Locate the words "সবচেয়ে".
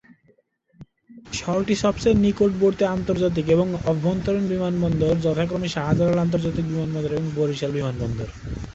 1.85-2.21